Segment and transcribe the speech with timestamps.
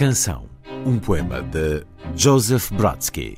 [0.00, 0.46] Canção,
[0.86, 1.84] um poema de
[2.16, 3.36] Joseph Brodsky.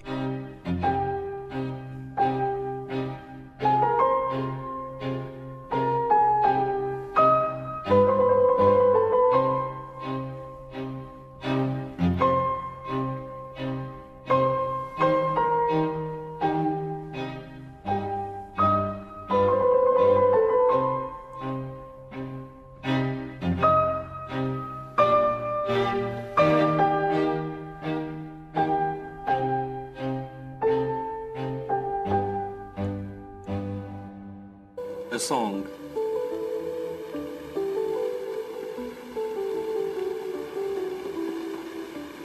[35.22, 35.66] Song.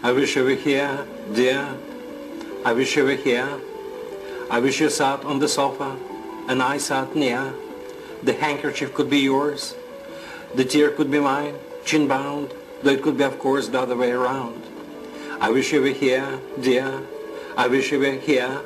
[0.03, 1.77] I wish you were here, dear.
[2.65, 3.59] I wish you were here.
[4.49, 5.97] I wish you sat on the sofa
[6.47, 7.53] and I sat near.
[8.23, 9.75] The handkerchief could be yours.
[10.55, 13.95] The tear could be mine, chin bound, though it could be, of course, the other
[13.95, 14.63] way around.
[15.39, 17.01] I wish you were here, dear.
[17.55, 18.61] I wish you were here.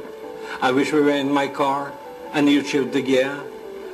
[0.62, 1.92] I wish we were in my car
[2.34, 3.42] and you chewed the gear.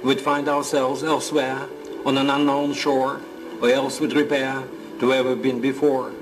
[0.08, 1.68] We'd find ourselves elsewhere
[2.06, 3.20] on an unknown shore
[3.62, 4.64] or else we'd repair
[5.02, 6.14] to where we've been before.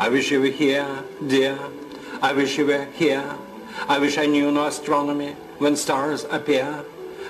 [0.00, 1.56] I wish you were here, dear.
[2.20, 3.36] I wish you were here.
[3.86, 6.82] I wish I knew no astronomy when stars appear,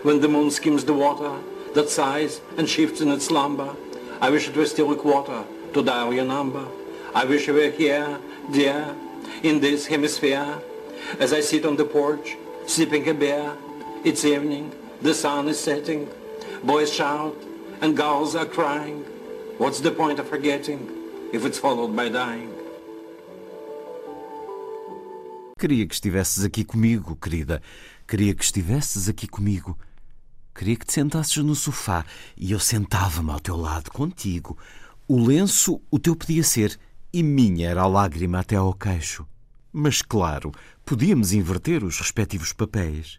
[0.02, 1.36] when the moon skims the water
[1.74, 3.76] that sighs and shifts in its slumber.
[4.22, 6.66] I wish it were still a quarter to dial your number.
[7.14, 8.18] I wish you were here,
[8.50, 8.96] dear,
[9.42, 10.58] in this hemisphere,
[11.20, 13.56] as I sit on the porch, sipping a beer.
[14.04, 14.70] It's evening,
[15.00, 16.08] the sun is setting,
[16.62, 17.34] boys shout
[17.80, 19.04] and girls are crying.
[19.58, 20.88] What's the point of forgetting
[21.32, 22.52] if it's followed by dying?
[25.58, 27.62] Queria que estivesses aqui comigo, querida.
[28.06, 29.78] Queria que estivesses aqui comigo.
[30.54, 32.04] Queria que te sentasses no sofá
[32.36, 34.58] e eu sentava-me ao teu lado contigo.
[35.08, 36.78] O lenço o teu podia ser
[37.12, 39.26] e minha era a lágrima até ao queixo.
[39.76, 40.52] Mas claro,
[40.86, 43.18] podíamos inverter os respectivos papéis.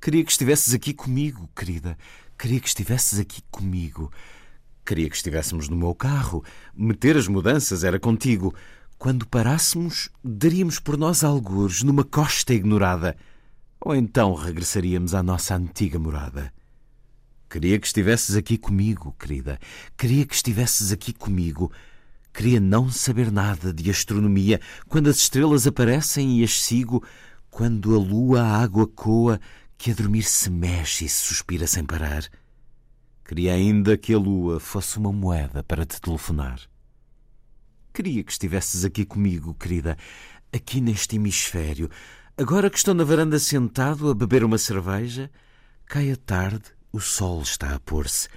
[0.00, 1.98] Queria que estivesses aqui comigo, querida.
[2.38, 4.10] Queria que estivesses aqui comigo.
[4.86, 6.42] Queria que estivéssemos no meu carro.
[6.74, 8.54] Meter as mudanças era contigo.
[8.96, 13.14] Quando parássemos, daríamos por nós algures numa costa ignorada.
[13.78, 16.50] Ou então regressaríamos à nossa antiga morada.
[17.50, 19.60] Queria que estivesses aqui comigo, querida.
[19.94, 21.70] Queria que estivesses aqui comigo.
[22.34, 27.00] Queria não saber nada de astronomia quando as estrelas aparecem e as sigo,
[27.48, 29.40] quando a lua a água coa,
[29.78, 32.28] que a dormir se mexe e se suspira sem parar.
[33.24, 36.58] Queria ainda que a lua fosse uma moeda para te telefonar.
[37.92, 39.96] Queria que estivesses aqui comigo, querida,
[40.52, 41.88] aqui neste hemisfério.
[42.36, 45.30] Agora que estou na varanda sentado a beber uma cerveja,
[45.86, 48.28] cai a tarde, o sol está a pôr-se.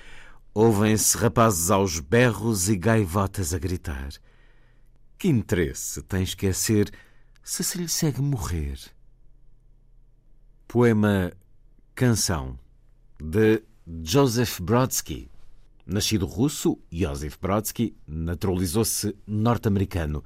[0.59, 4.09] Ouvem-se rapazes aos berros e gaivotas a gritar.
[5.15, 6.91] Que interesse tem esquecer
[7.43, 8.79] se se lhe segue morrer?
[10.67, 11.31] Poema
[11.93, 12.57] Canção
[13.21, 13.61] de
[14.03, 15.29] Joseph Brodsky.
[15.85, 20.23] Nascido russo, Joseph Brodsky naturalizou-se norte-americano.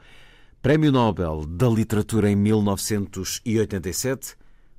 [0.61, 4.37] Prémio Nobel da Literatura em 1987.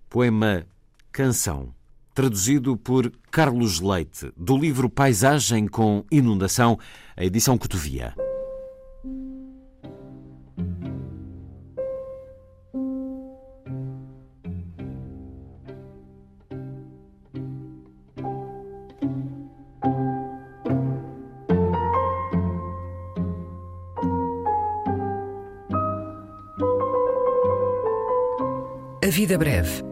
[0.09, 0.67] Poema
[1.13, 1.75] Canção
[2.15, 6.79] traduzido por Carlos Leite, do livro Paisagem com Inundação,
[7.17, 8.15] a edição Cotovia.
[29.05, 29.92] A vida breve.